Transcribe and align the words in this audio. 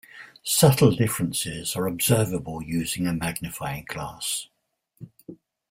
Subtle 0.41 0.95
differences 0.95 1.75
are 1.75 1.85
observable 1.85 2.63
using 2.63 3.05
a 3.05 3.13
magnifying 3.13 3.85
glass. 3.87 4.47